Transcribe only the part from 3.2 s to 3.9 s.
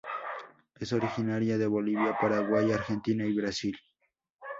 y Brasil.